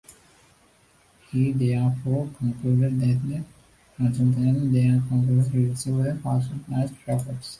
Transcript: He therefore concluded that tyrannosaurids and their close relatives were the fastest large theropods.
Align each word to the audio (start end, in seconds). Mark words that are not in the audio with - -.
He 1.29 1.51
therefore 1.51 2.27
concluded 2.39 2.99
that 3.01 3.43
tyrannosaurids 3.99 4.37
and 4.37 4.73
their 4.73 5.07
close 5.07 5.29
relatives 5.29 5.85
were 5.85 6.11
the 6.11 6.15
fastest 6.23 6.67
large 6.69 6.89
theropods. 7.05 7.49